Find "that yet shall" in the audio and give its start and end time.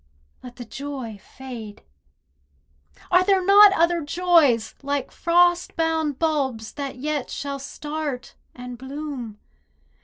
6.73-7.59